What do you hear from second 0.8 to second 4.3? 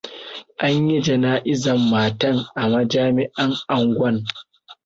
yi jana'izan matan a majami'an angwan.